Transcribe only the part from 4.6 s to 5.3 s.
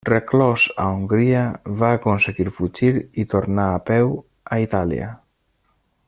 Itàlia.